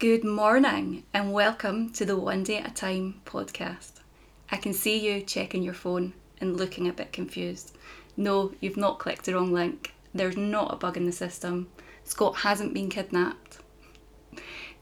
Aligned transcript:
Good 0.00 0.24
morning 0.24 1.04
and 1.14 1.32
welcome 1.32 1.88
to 1.90 2.04
the 2.04 2.16
One 2.16 2.42
Day 2.42 2.58
at 2.58 2.72
a 2.72 2.74
Time 2.74 3.20
podcast. 3.24 3.92
I 4.50 4.56
can 4.56 4.72
see 4.72 4.98
you 4.98 5.22
checking 5.22 5.62
your 5.62 5.72
phone 5.72 6.14
and 6.40 6.56
looking 6.56 6.88
a 6.88 6.92
bit 6.92 7.12
confused. 7.12 7.76
No, 8.16 8.52
you've 8.60 8.76
not 8.76 8.98
clicked 8.98 9.24
the 9.24 9.34
wrong 9.34 9.52
link. 9.52 9.94
There's 10.12 10.36
not 10.36 10.74
a 10.74 10.76
bug 10.76 10.96
in 10.96 11.06
the 11.06 11.12
system. 11.12 11.68
Scott 12.02 12.38
hasn't 12.38 12.74
been 12.74 12.90
kidnapped. 12.90 13.58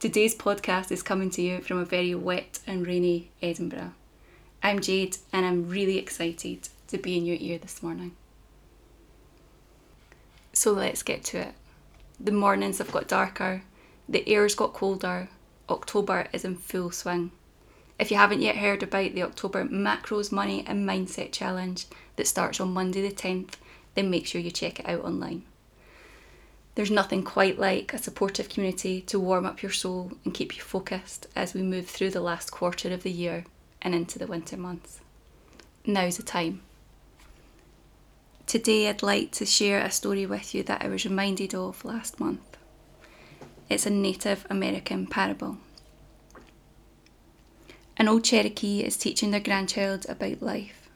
Today's 0.00 0.34
podcast 0.34 0.90
is 0.90 1.02
coming 1.02 1.28
to 1.32 1.42
you 1.42 1.60
from 1.60 1.76
a 1.76 1.84
very 1.84 2.14
wet 2.14 2.60
and 2.66 2.86
rainy 2.86 3.30
Edinburgh. 3.42 3.92
I'm 4.62 4.80
Jade 4.80 5.18
and 5.30 5.44
I'm 5.44 5.68
really 5.68 5.98
excited 5.98 6.70
to 6.88 6.96
be 6.96 7.18
in 7.18 7.26
your 7.26 7.36
ear 7.38 7.58
this 7.58 7.82
morning. 7.82 8.16
So 10.54 10.72
let's 10.72 11.02
get 11.02 11.22
to 11.24 11.38
it. 11.48 11.54
The 12.18 12.32
mornings 12.32 12.78
have 12.78 12.90
got 12.90 13.08
darker, 13.08 13.62
the 14.08 14.28
air's 14.28 14.54
got 14.54 14.72
colder, 14.72 15.28
October 15.68 16.28
is 16.32 16.44
in 16.44 16.56
full 16.56 16.90
swing. 16.90 17.30
If 17.98 18.10
you 18.10 18.16
haven't 18.16 18.42
yet 18.42 18.56
heard 18.56 18.82
about 18.82 19.14
the 19.14 19.22
October 19.22 19.64
Macros 19.64 20.32
Money 20.32 20.64
and 20.66 20.88
Mindset 20.88 21.32
Challenge 21.32 21.86
that 22.16 22.26
starts 22.26 22.60
on 22.60 22.72
Monday 22.72 23.06
the 23.06 23.14
10th, 23.14 23.54
then 23.94 24.10
make 24.10 24.26
sure 24.26 24.40
you 24.40 24.50
check 24.50 24.80
it 24.80 24.88
out 24.88 25.04
online. 25.04 25.44
There's 26.74 26.90
nothing 26.90 27.22
quite 27.22 27.58
like 27.58 27.92
a 27.92 27.98
supportive 27.98 28.48
community 28.48 29.02
to 29.02 29.20
warm 29.20 29.44
up 29.44 29.62
your 29.62 29.72
soul 29.72 30.12
and 30.24 30.32
keep 30.32 30.56
you 30.56 30.62
focused 30.62 31.26
as 31.36 31.52
we 31.52 31.62
move 31.62 31.86
through 31.86 32.10
the 32.10 32.20
last 32.20 32.50
quarter 32.50 32.92
of 32.92 33.02
the 33.02 33.10
year 33.10 33.44
and 33.82 33.94
into 33.94 34.18
the 34.18 34.26
winter 34.26 34.56
months. 34.56 35.00
Now's 35.84 36.16
the 36.16 36.22
time. 36.22 36.62
Today, 38.46 38.88
I'd 38.88 39.02
like 39.02 39.32
to 39.32 39.46
share 39.46 39.80
a 39.80 39.90
story 39.90 40.26
with 40.26 40.54
you 40.54 40.62
that 40.64 40.82
I 40.82 40.88
was 40.88 41.04
reminded 41.04 41.54
of 41.54 41.84
last 41.84 42.18
month. 42.18 42.51
It's 43.72 43.86
a 43.86 43.90
Native 43.90 44.44
American 44.50 45.06
parable. 45.06 45.56
An 47.96 48.06
old 48.06 48.22
Cherokee 48.22 48.80
is 48.80 48.98
teaching 48.98 49.30
their 49.30 49.40
grandchild 49.40 50.04
about 50.10 50.42
life. 50.42 50.90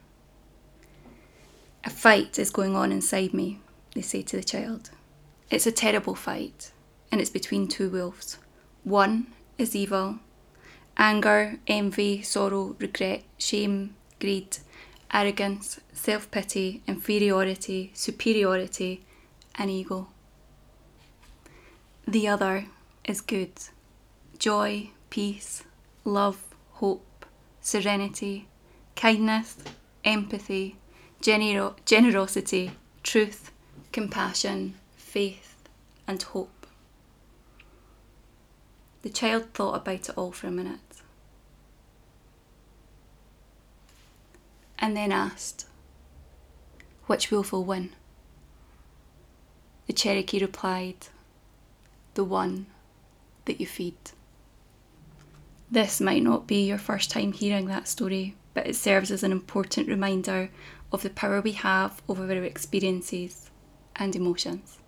A 1.85 1.89
fight 1.89 2.39
is 2.39 2.51
going 2.51 2.77
on 2.77 2.93
inside 2.93 3.33
me, 3.33 3.61
they 3.95 4.03
say 4.03 4.21
to 4.21 4.37
the 4.37 4.45
child. 4.45 4.91
It's 5.51 5.67
a 5.67 5.73
terrible 5.73 6.15
fight, 6.15 6.73
and 7.11 7.19
it's 7.19 7.31
between 7.31 7.67
two 7.67 7.89
wolves. 7.89 8.37
One 8.85 9.29
is 9.57 9.75
evil 9.75 10.19
anger, 10.99 11.59
envy, 11.67 12.21
sorrow, 12.21 12.77
regret, 12.79 13.23
shame, 13.39 13.97
greed, 14.21 14.59
arrogance, 15.15 15.81
self 15.95 16.31
pity, 16.31 16.83
inferiority, 16.87 17.93
superiority, 17.95 19.03
and 19.55 19.71
ego. 19.71 20.09
The 22.09 22.29
other 22.29 22.67
is 23.05 23.21
good 23.21 23.53
joy, 24.39 24.91
peace, 25.11 25.65
love, 26.05 26.41
hope, 26.75 27.27
serenity, 27.61 28.47
kindness, 28.95 29.57
empathy, 30.05 30.77
genero- 31.21 31.75
generosity, 31.85 32.71
truth, 33.03 33.51
compassion, 33.91 34.75
faith, 34.97 35.69
and 36.07 36.23
hope. 36.23 36.67
The 39.03 39.11
child 39.11 39.53
thought 39.53 39.75
about 39.75 40.09
it 40.09 40.17
all 40.17 40.31
for 40.31 40.47
a 40.47 40.53
minute 40.53 40.81
and 44.79 44.97
then 44.97 45.11
asked, 45.11 45.67
Which 47.07 47.33
wolf 47.33 47.51
will 47.51 47.65
win? 47.65 47.91
The 49.87 49.93
Cherokee 49.93 50.39
replied, 50.41 51.09
The 52.17 52.25
one 52.25 52.65
that 53.45 53.61
you 53.61 53.67
feed. 53.67 53.99
This 55.71 56.01
might 56.01 56.23
not 56.23 56.47
be 56.47 56.67
your 56.67 56.79
first 56.79 57.11
time 57.11 57.33
hearing 57.33 57.67
that 57.67 57.89
story, 57.89 58.37
but 58.55 58.67
it 58.67 58.75
serves 58.75 59.11
as 59.11 59.23
an 59.23 59.33
important 59.33 59.87
reminder 59.87 60.49
of 60.91 61.03
the 61.03 61.11
power 61.11 61.43
we 61.43 61.53
have 61.53 62.01
over 62.09 62.23
our 62.23 62.43
experiences 62.43 63.51
and 63.97 64.17
emotions. 64.17 64.79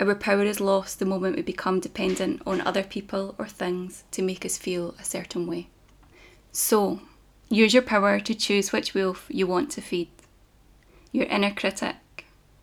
Our 0.00 0.14
power 0.14 0.44
is 0.44 0.58
lost 0.58 0.98
the 0.98 1.04
moment 1.04 1.36
we 1.36 1.42
become 1.42 1.80
dependent 1.80 2.40
on 2.46 2.62
other 2.62 2.82
people 2.82 3.34
or 3.36 3.46
things 3.46 4.04
to 4.12 4.22
make 4.22 4.46
us 4.46 4.56
feel 4.56 4.94
a 4.98 5.04
certain 5.04 5.46
way. 5.46 5.68
So, 6.50 7.00
use 7.50 7.74
your 7.74 7.82
power 7.82 8.20
to 8.20 8.34
choose 8.34 8.72
which 8.72 8.94
wolf 8.94 9.26
you 9.28 9.46
want 9.46 9.70
to 9.72 9.82
feed. 9.82 10.08
Your 11.12 11.26
inner 11.26 11.52
critic, 11.52 11.96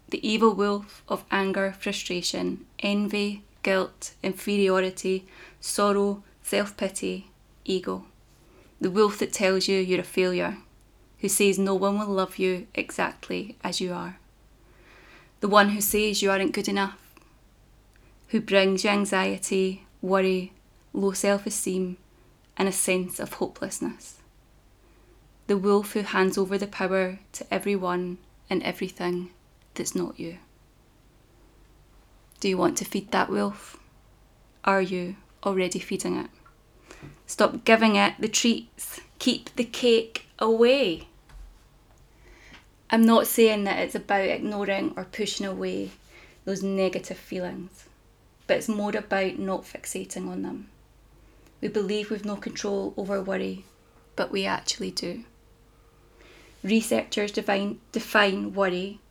the 0.10 0.28
evil 0.28 0.54
wolf 0.54 1.04
of 1.08 1.24
anger, 1.30 1.74
frustration, 1.78 2.66
envy, 2.80 3.44
guilt, 3.64 4.14
inferiority, 4.24 5.26
sorrow, 5.60 6.24
self 6.42 6.76
pity, 6.78 7.30
ego. 7.66 8.06
The 8.82 8.92
wolf 8.92 9.20
that 9.20 9.34
tells 9.34 9.68
you 9.68 9.80
you're 9.80 10.00
a 10.00 10.04
failure, 10.04 10.58
who 11.20 11.30
says 11.30 11.60
no 11.60 11.76
one 11.76 12.00
will 12.00 12.08
love 12.08 12.38
you 12.38 12.68
exactly 12.74 13.58
as 13.64 13.82
you 13.82 13.94
are. 13.94 14.18
The 15.42 15.48
one 15.48 15.70
who 15.70 15.82
says 15.82 16.22
you 16.22 16.32
aren't 16.32 16.54
good 16.54 16.68
enough, 16.68 17.00
who 18.30 18.42
brings 18.42 18.84
you 18.84 18.90
anxiety, 18.90 19.86
worry, 20.02 20.54
low 20.94 21.12
self 21.12 21.46
esteem, 21.46 21.98
and 22.58 22.68
a 22.68 22.72
sense 22.72 23.20
of 23.20 23.34
hopelessness. 23.34 24.18
The 25.48 25.58
wolf 25.58 25.94
who 25.94 26.02
hands 26.02 26.38
over 26.38 26.58
the 26.58 26.68
power 26.68 27.20
to 27.34 27.54
everyone 27.54 28.18
and 28.50 28.64
everything 28.64 29.32
that's 29.80 29.96
not 29.96 30.20
you. 30.20 30.38
Do 32.40 32.48
you 32.48 32.58
want 32.58 32.78
to 32.78 32.86
feed 32.86 33.12
that 33.12 33.32
wolf? 33.32 33.78
Are 34.64 34.82
you 34.82 35.16
already 35.44 35.80
feeding 35.80 36.18
it? 36.18 36.30
Stop 37.26 37.66
giving 37.66 37.96
it 37.96 38.14
the 38.20 38.28
treats. 38.28 39.02
Keep 39.18 39.56
the 39.56 39.64
cake 39.64 40.28
away. 40.38 41.08
I'm 42.92 43.06
not 43.06 43.26
saying 43.26 43.64
that 43.64 43.80
it's 43.80 43.96
about 43.96 44.30
ignoring 44.30 44.94
or 44.96 45.06
pushing 45.06 45.46
away 45.46 45.92
those 46.46 46.62
negative 46.62 47.18
feelings 47.18 47.90
but 48.50 48.58
it's 48.58 48.68
more 48.68 48.96
about 48.98 49.38
not 49.38 49.62
fixating 49.62 50.28
on 50.28 50.42
them. 50.42 50.70
We 51.62 51.68
believe 51.68 52.10
we've 52.10 52.26
no 52.26 52.36
control 52.36 52.96
over 52.98 53.22
worry, 53.22 53.64
but 54.16 54.32
we 54.32 54.48
actually 54.48 54.90
do. 54.90 55.24
Researchers 56.64 57.32
define, 57.32 57.80
define 57.92 58.56
worry 58.56 59.02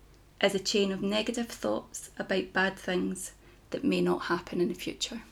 as 0.40 0.54
a 0.54 0.58
chain 0.58 0.92
of 0.92 1.02
negative 1.02 1.48
thoughts 1.48 2.10
about 2.18 2.52
bad 2.52 2.76
things 2.76 3.32
that 3.70 3.84
may 3.84 4.00
not 4.00 4.22
happen 4.22 4.60
in 4.60 4.68
the 4.68 4.74
future. 4.74 5.22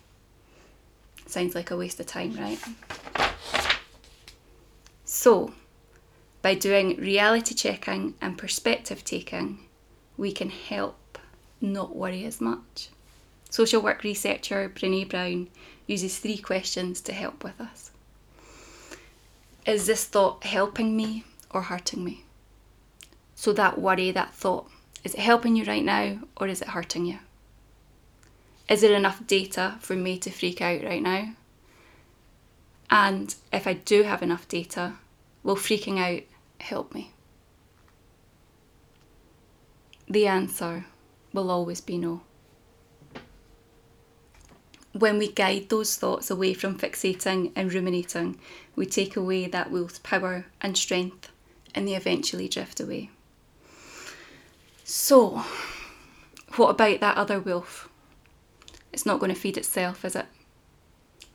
Sounds 1.26 1.54
like 1.54 1.70
a 1.70 1.76
waste 1.76 2.00
of 2.00 2.06
time, 2.06 2.36
right? 2.36 2.58
So, 5.04 5.52
by 6.42 6.54
doing 6.54 6.96
reality 6.96 7.54
checking 7.54 8.14
and 8.20 8.38
perspective 8.38 9.04
taking, 9.04 9.60
we 10.16 10.32
can 10.32 10.50
help 10.50 11.18
not 11.60 11.96
worry 11.96 12.24
as 12.24 12.40
much. 12.40 12.88
Social 13.50 13.80
work 13.80 14.02
researcher 14.02 14.68
Brene 14.68 15.08
Brown 15.08 15.48
uses 15.86 16.18
three 16.18 16.38
questions 16.38 17.00
to 17.02 17.12
help 17.12 17.42
with 17.42 17.60
us. 17.60 17.90
Is 19.64 19.86
this 19.86 20.04
thought 20.04 20.44
helping 20.44 20.96
me 20.96 21.24
or 21.50 21.62
hurting 21.62 22.04
me? 22.04 22.24
So, 23.34 23.52
that 23.52 23.80
worry, 23.80 24.10
that 24.12 24.34
thought, 24.34 24.70
is 25.06 25.14
it 25.14 25.20
helping 25.20 25.54
you 25.54 25.64
right 25.64 25.84
now 25.84 26.18
or 26.36 26.48
is 26.48 26.60
it 26.60 26.68
hurting 26.68 27.06
you? 27.06 27.20
Is 28.68 28.80
there 28.80 28.96
enough 28.96 29.24
data 29.28 29.76
for 29.78 29.94
me 29.94 30.18
to 30.18 30.30
freak 30.30 30.60
out 30.60 30.82
right 30.82 31.00
now? 31.00 31.32
And 32.90 33.32
if 33.52 33.68
I 33.68 33.74
do 33.74 34.02
have 34.02 34.20
enough 34.20 34.48
data, 34.48 34.94
will 35.44 35.54
freaking 35.54 36.00
out 36.00 36.24
help 36.58 36.92
me? 36.92 37.12
The 40.08 40.26
answer 40.26 40.86
will 41.32 41.52
always 41.52 41.80
be 41.80 41.98
no 41.98 42.22
when 44.92 45.18
we 45.18 45.30
guide 45.30 45.68
those 45.68 45.94
thoughts 45.96 46.30
away 46.30 46.54
from 46.54 46.78
fixating 46.78 47.52
and 47.54 47.70
ruminating, 47.70 48.38
we 48.74 48.86
take 48.86 49.14
away 49.14 49.46
that 49.46 49.70
wolf's 49.70 49.98
power 49.98 50.46
and 50.62 50.74
strength 50.74 51.30
and 51.74 51.86
they 51.86 51.94
eventually 51.94 52.48
drift 52.48 52.80
away. 52.80 53.10
So, 54.88 55.42
what 56.54 56.70
about 56.70 57.00
that 57.00 57.16
other 57.16 57.40
wolf? 57.40 57.88
It's 58.92 59.04
not 59.04 59.18
going 59.18 59.34
to 59.34 59.38
feed 59.38 59.58
itself, 59.58 60.04
is 60.04 60.14
it? 60.14 60.26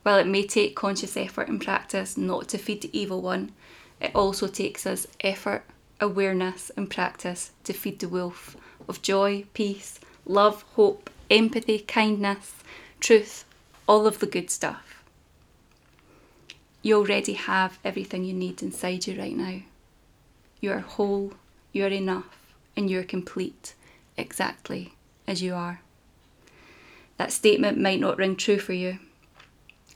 While 0.02 0.16
it 0.16 0.26
may 0.26 0.46
take 0.46 0.74
conscious 0.74 1.18
effort 1.18 1.48
and 1.48 1.60
practice 1.60 2.16
not 2.16 2.48
to 2.48 2.56
feed 2.56 2.80
the 2.80 2.98
evil 2.98 3.20
one, 3.20 3.52
it 4.00 4.10
also 4.14 4.46
takes 4.46 4.86
us 4.86 5.06
effort, 5.20 5.64
awareness, 6.00 6.70
and 6.78 6.88
practice 6.88 7.50
to 7.64 7.74
feed 7.74 7.98
the 7.98 8.08
wolf 8.08 8.56
of 8.88 9.02
joy, 9.02 9.44
peace, 9.52 10.00
love, 10.24 10.62
hope, 10.76 11.10
empathy, 11.30 11.80
kindness, 11.80 12.54
truth, 13.00 13.44
all 13.86 14.06
of 14.06 14.20
the 14.20 14.26
good 14.26 14.50
stuff. 14.50 15.04
You 16.80 16.96
already 16.96 17.34
have 17.34 17.78
everything 17.84 18.24
you 18.24 18.32
need 18.32 18.62
inside 18.62 19.06
you 19.06 19.20
right 19.20 19.36
now. 19.36 19.60
You 20.62 20.72
are 20.72 20.78
whole, 20.78 21.34
you 21.74 21.84
are 21.84 21.88
enough, 21.88 22.41
and 22.76 22.90
you're 22.90 23.04
complete 23.04 23.74
exactly 24.16 24.94
as 25.26 25.42
you 25.42 25.54
are. 25.54 25.80
That 27.16 27.32
statement 27.32 27.78
might 27.78 28.00
not 28.00 28.18
ring 28.18 28.36
true 28.36 28.58
for 28.58 28.72
you, 28.72 28.98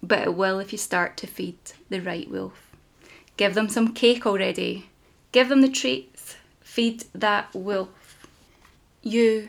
but 0.02 0.20
it 0.20 0.34
will 0.34 0.58
if 0.58 0.72
you 0.72 0.78
start 0.78 1.16
to 1.18 1.26
feed 1.26 1.58
the 1.88 2.00
right 2.00 2.30
wolf. 2.30 2.70
Give 3.36 3.54
them 3.54 3.68
some 3.68 3.92
cake 3.92 4.26
already. 4.26 4.88
Give 5.32 5.48
them 5.48 5.60
the 5.60 5.68
treats. 5.68 6.36
Feed 6.60 7.04
that 7.14 7.54
wolf. 7.54 8.28
You 9.02 9.48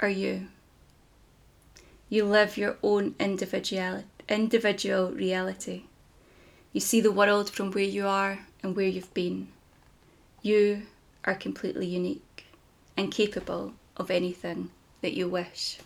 are 0.00 0.08
you. 0.08 0.48
You 2.08 2.24
live 2.24 2.56
your 2.56 2.76
own 2.82 3.14
individual, 3.18 4.04
individual 4.28 5.10
reality. 5.10 5.84
You 6.72 6.80
see 6.80 7.00
the 7.00 7.12
world 7.12 7.50
from 7.50 7.72
where 7.72 7.84
you 7.84 8.06
are 8.06 8.40
and 8.62 8.76
where 8.76 8.86
you've 8.86 9.14
been. 9.14 9.48
You 10.42 10.82
are 11.24 11.34
completely 11.34 11.86
unique 11.86 12.33
and 12.96 13.10
capable 13.10 13.74
of 13.96 14.10
anything 14.10 14.70
that 15.02 15.14
you 15.14 15.28
wish. 15.28 15.78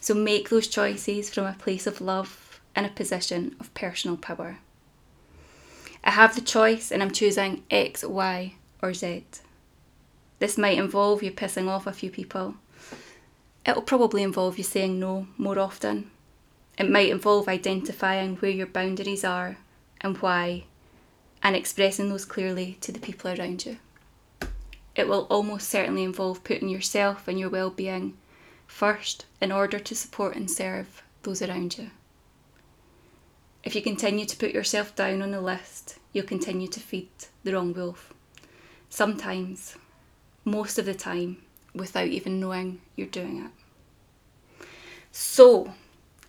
So 0.00 0.14
make 0.14 0.50
those 0.50 0.68
choices 0.68 1.30
from 1.30 1.46
a 1.46 1.54
place 1.54 1.86
of 1.86 2.00
love 2.00 2.60
and 2.74 2.84
a 2.84 2.90
position 2.90 3.56
of 3.60 3.72
personal 3.74 4.16
power. 4.16 4.58
I 6.02 6.10
have 6.10 6.34
the 6.34 6.40
choice 6.42 6.92
and 6.92 7.02
I'm 7.02 7.10
choosing 7.10 7.62
X, 7.70 8.04
Y, 8.04 8.54
or 8.82 8.92
Z. 8.92 9.24
This 10.38 10.58
might 10.58 10.76
involve 10.76 11.22
you 11.22 11.32
pissing 11.32 11.68
off 11.68 11.86
a 11.86 11.92
few 11.92 12.10
people. 12.10 12.56
It'll 13.64 13.82
probably 13.82 14.22
involve 14.22 14.58
you 14.58 14.64
saying 14.64 15.00
no 15.00 15.26
more 15.38 15.58
often. 15.58 16.10
It 16.76 16.90
might 16.90 17.08
involve 17.08 17.48
identifying 17.48 18.36
where 18.36 18.50
your 18.50 18.66
boundaries 18.66 19.24
are 19.24 19.56
and 20.00 20.18
why, 20.18 20.64
and 21.42 21.56
expressing 21.56 22.10
those 22.10 22.26
clearly 22.26 22.76
to 22.82 22.92
the 22.92 22.98
people 22.98 23.30
around 23.30 23.64
you. 23.64 23.78
It 24.96 25.08
will 25.08 25.26
almost 25.30 25.68
certainly 25.68 26.04
involve 26.04 26.44
putting 26.44 26.68
yourself 26.68 27.26
and 27.26 27.38
your 27.38 27.50
well 27.50 27.70
being 27.70 28.16
first 28.66 29.26
in 29.40 29.52
order 29.52 29.78
to 29.78 29.94
support 29.94 30.36
and 30.36 30.50
serve 30.50 31.02
those 31.22 31.42
around 31.42 31.78
you. 31.78 31.90
If 33.64 33.74
you 33.74 33.82
continue 33.82 34.26
to 34.26 34.36
put 34.36 34.52
yourself 34.52 34.94
down 34.94 35.22
on 35.22 35.30
the 35.30 35.40
list, 35.40 35.98
you'll 36.12 36.26
continue 36.26 36.68
to 36.68 36.80
feed 36.80 37.08
the 37.42 37.54
wrong 37.54 37.72
wolf. 37.72 38.12
Sometimes, 38.90 39.76
most 40.44 40.78
of 40.78 40.84
the 40.84 40.94
time, 40.94 41.38
without 41.74 42.08
even 42.08 42.38
knowing 42.38 42.80
you're 42.94 43.06
doing 43.06 43.44
it. 43.44 44.66
So, 45.10 45.72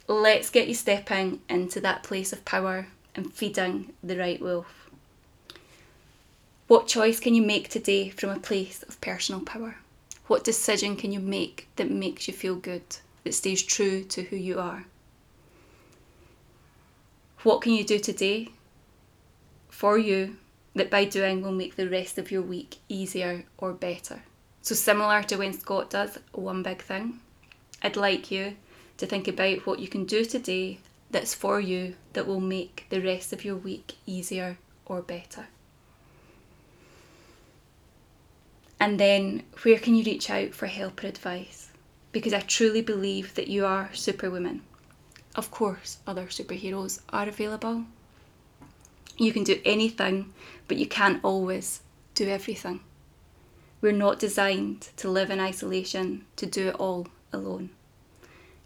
let's 0.08 0.50
get 0.50 0.68
you 0.68 0.74
stepping 0.74 1.42
into 1.50 1.82
that 1.82 2.04
place 2.04 2.32
of 2.32 2.46
power 2.46 2.88
and 3.16 3.34
feeding 3.34 3.94
the 4.04 4.18
right 4.18 4.42
wolf. 4.42 4.85
What 6.68 6.88
choice 6.88 7.20
can 7.20 7.36
you 7.36 7.44
make 7.44 7.70
today 7.70 8.10
from 8.10 8.32
a 8.32 8.40
place 8.40 8.82
of 8.82 9.00
personal 9.00 9.42
power? 9.42 9.76
What 10.26 10.44
decision 10.44 10.96
can 10.96 11.12
you 11.12 11.20
make 11.20 11.68
that 11.76 11.92
makes 11.92 12.28
you 12.28 12.34
feel 12.34 12.56
good, 12.56 12.98
that 13.24 13.36
stays 13.36 13.62
true 13.62 14.04
to 14.06 14.24
who 14.24 14.36
you 14.36 14.58
are? 14.58 14.86
What 17.44 17.62
can 17.62 17.74
you 17.74 17.84
do 17.84 18.00
today 18.00 18.50
for 19.70 20.00
you 20.00 20.38
that 20.74 20.90
by 20.90 21.06
doing 21.06 21.44
will 21.44 21.52
make 21.52 21.76
the 21.76 21.88
rest 21.88 22.18
of 22.18 22.32
your 22.32 22.42
week 22.42 22.78
easier 22.90 23.46
or 23.60 23.72
better? 23.72 24.24
So, 24.64 24.74
similar 24.74 25.22
to 25.22 25.38
when 25.38 25.54
Scott 25.54 25.92
does 25.92 26.18
one 26.32 26.64
big 26.64 26.82
thing, 26.82 27.20
I'd 27.84 27.96
like 27.96 28.32
you 28.32 28.56
to 28.98 29.06
think 29.06 29.28
about 29.28 29.68
what 29.68 29.78
you 29.78 29.88
can 29.88 30.06
do 30.06 30.26
today 30.26 30.80
that's 31.12 31.36
for 31.36 31.60
you 31.60 31.94
that 32.14 32.26
will 32.26 32.40
make 32.40 32.88
the 32.90 33.02
rest 33.02 33.34
of 33.34 33.46
your 33.46 33.56
week 33.56 33.94
easier 34.08 34.58
or 34.88 35.04
better. 35.04 35.46
And 38.86 39.00
then, 39.00 39.42
where 39.64 39.80
can 39.80 39.96
you 39.96 40.04
reach 40.04 40.30
out 40.30 40.54
for 40.54 40.68
help 40.68 41.04
or 41.04 41.08
advice? 41.08 41.72
Because 42.12 42.34
I 42.34 42.42
truly 42.42 42.84
believe 42.84 43.34
that 43.34 43.48
you 43.48 43.66
are 43.66 43.90
superwoman. 43.94 44.62
Of 45.34 45.50
course, 45.50 45.98
other 46.06 46.28
superheroes 46.28 47.02
are 47.10 47.28
available. 47.28 47.86
You 49.18 49.34
can 49.34 49.44
do 49.44 49.60
anything, 49.66 50.36
but 50.68 50.78
you 50.78 50.86
can't 50.86 51.20
always 51.24 51.82
do 52.14 52.30
everything. 52.30 52.82
We're 53.82 53.92
not 53.92 54.20
designed 54.20 54.90
to 54.98 55.10
live 55.10 55.32
in 55.32 55.40
isolation, 55.40 56.26
to 56.36 56.46
do 56.46 56.68
it 56.68 56.76
all 56.76 57.08
alone. 57.34 57.72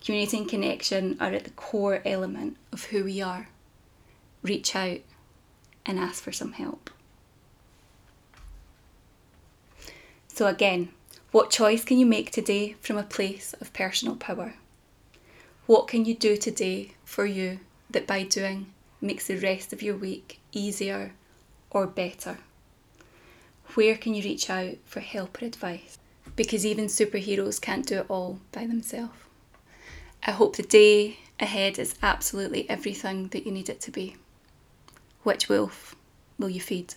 Community 0.04 0.40
and 0.40 0.50
connection 0.50 1.16
are 1.22 1.32
at 1.32 1.46
the 1.46 1.52
core 1.52 2.02
element 2.04 2.58
of 2.74 2.84
who 2.84 3.06
we 3.06 3.22
are. 3.22 3.48
Reach 4.42 4.76
out 4.76 5.00
and 5.86 5.98
ask 5.98 6.22
for 6.22 6.34
some 6.34 6.52
help. 6.52 6.90
So, 10.40 10.48
again, 10.48 10.88
what 11.34 11.50
choice 11.50 11.84
can 11.84 11.98
you 12.00 12.06
make 12.06 12.32
today 12.32 12.78
from 12.80 12.98
a 12.98 13.04
place 13.04 13.54
of 13.60 13.74
personal 13.74 14.16
power? 14.16 14.54
What 15.66 15.90
can 15.90 16.06
you 16.06 16.16
do 16.16 16.38
today 16.38 16.94
for 17.04 17.26
you 17.26 17.60
that 17.90 18.08
by 18.08 18.24
doing 18.24 18.68
makes 19.02 19.28
the 19.28 19.36
rest 19.36 19.74
of 19.74 19.82
your 19.82 19.98
week 19.98 20.40
easier 20.54 21.12
or 21.72 21.88
better? 21.88 22.38
Where 23.74 23.98
can 23.98 24.14
you 24.14 24.24
reach 24.24 24.50
out 24.50 24.78
for 24.86 25.02
help 25.02 25.42
or 25.42 25.46
advice? 25.46 25.98
Because 26.38 26.66
even 26.66 26.86
superheroes 26.86 27.60
can't 27.60 27.86
do 27.86 27.98
it 27.98 28.06
all 28.08 28.40
by 28.54 28.66
themselves. 28.66 29.20
I 30.24 30.32
hope 30.32 30.56
the 30.56 30.64
day 30.64 31.18
ahead 31.38 31.78
is 31.78 31.96
absolutely 32.02 32.70
everything 32.70 33.28
that 33.34 33.46
you 33.46 33.52
need 33.52 33.68
it 33.68 33.82
to 33.82 33.92
be. 33.92 34.16
Which 35.24 35.50
wolf 35.50 35.98
will 36.38 36.50
you 36.50 36.62
feed? 36.62 36.94